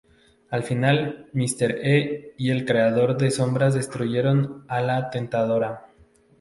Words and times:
Al 0.49 0.63
final, 0.63 1.27
Mister 1.33 1.77
E 1.83 2.33
y 2.35 2.49
el 2.49 2.65
Creador 2.65 3.19
de 3.19 3.29
Sombras 3.29 3.75
destruyeron 3.75 4.65
a 4.67 4.81
la 4.81 5.11
Tentadora. 5.11 5.89